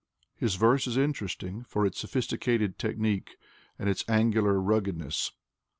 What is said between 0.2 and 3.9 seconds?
His verse is interesting for its sophisticated technique and